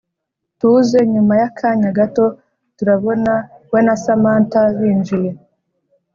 [0.59, 2.25] tuze nyuma y’akanya gato
[2.77, 3.33] turabona
[3.71, 5.31] we na samantha binjiye